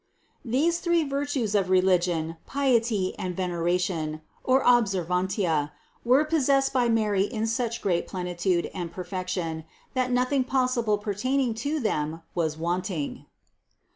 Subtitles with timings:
[0.41, 0.65] 562.
[0.65, 5.69] These three virtues of religion, piety and venera tion (observantia)
[6.03, 11.53] were possessed by Mary in such great plenitude and perfection, that nothing possible pertain ing
[11.53, 13.27] to them was wanting.